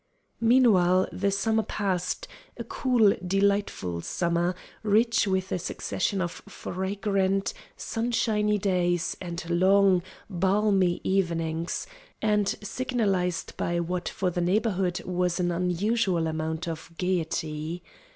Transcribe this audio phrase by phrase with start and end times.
[0.39, 8.57] Meanwhile, the summer passed; a cool, delightful summer, rich with a succession of fragrant, sunshiny
[8.57, 11.85] days and long, balmy evenings;
[12.19, 17.83] and signalized by what for the Neighborhood was an unusual amount of gaiety.